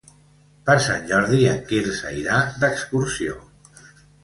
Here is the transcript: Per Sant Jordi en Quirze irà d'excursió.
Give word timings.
Per 0.69 0.75
Sant 0.85 1.05
Jordi 1.11 1.43
en 1.51 1.61
Quirze 1.69 2.15
irà 2.23 2.41
d'excursió. 2.65 3.39